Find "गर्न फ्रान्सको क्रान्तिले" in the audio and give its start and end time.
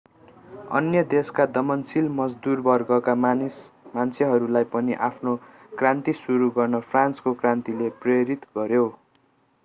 6.57-7.89